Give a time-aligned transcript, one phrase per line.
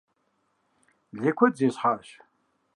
[1.19, 2.07] Лей куэд зесхьащ.